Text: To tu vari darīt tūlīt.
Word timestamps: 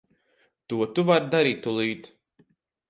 To 0.73 0.79
tu 0.95 1.05
vari 1.11 1.31
darīt 1.37 1.63
tūlīt. 1.69 2.13